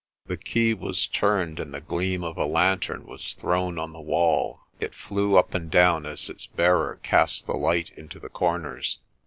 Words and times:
The 0.25 0.35
key 0.35 0.73
was 0.73 1.05
turned 1.05 1.59
and 1.59 1.75
the 1.75 1.79
gleam 1.79 2.23
of 2.23 2.35
a 2.35 2.47
lantern 2.47 3.05
was 3.05 3.35
thrown 3.35 3.77
on 3.77 3.93
the 3.93 4.01
wall. 4.01 4.61
It 4.79 4.95
flew 4.95 5.37
up 5.37 5.53
and 5.53 5.69
down 5.69 6.07
as 6.07 6.27
its 6.27 6.47
bearer 6.47 6.99
cast 7.03 7.45
the 7.45 7.53
light 7.53 7.91
into 7.95 8.19
the 8.19 8.27
corners. 8.29 8.97